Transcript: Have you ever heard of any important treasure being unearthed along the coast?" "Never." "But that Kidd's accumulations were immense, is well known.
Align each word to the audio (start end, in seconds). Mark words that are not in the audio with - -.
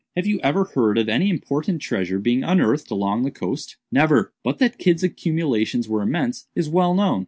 Have 0.15 0.25
you 0.25 0.39
ever 0.39 0.63
heard 0.63 0.97
of 0.97 1.07
any 1.07 1.29
important 1.29 1.79
treasure 1.79 2.17
being 2.17 2.43
unearthed 2.43 2.89
along 2.89 3.21
the 3.21 3.29
coast?" 3.29 3.77
"Never." 3.91 4.33
"But 4.43 4.57
that 4.57 4.79
Kidd's 4.79 5.03
accumulations 5.03 5.87
were 5.87 6.01
immense, 6.01 6.47
is 6.55 6.67
well 6.67 6.95
known. 6.95 7.19